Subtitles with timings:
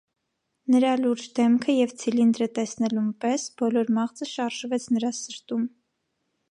[0.75, 5.77] Նրա լուրջ դեմքը և ցիլինդրը տեսնելուն պես՝ բոլոր մաղձը շարժվեց նրա սրտում շ: